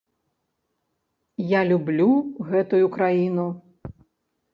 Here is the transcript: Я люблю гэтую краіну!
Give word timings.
Я 1.51 1.61
люблю 1.71 2.07
гэтую 2.49 2.85
краіну! 2.97 3.47